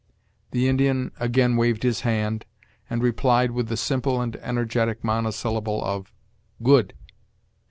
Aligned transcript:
The 0.49 0.67
Indian 0.67 1.11
again 1.19 1.57
waved 1.57 1.83
his 1.83 1.99
hand, 2.01 2.47
and 2.89 3.03
replied 3.03 3.51
with 3.51 3.67
the 3.67 3.77
simple 3.77 4.19
and 4.19 4.35
energetic 4.37 5.03
monosyllable 5.03 5.83
of: 5.85 6.11
"Good." 6.63 6.95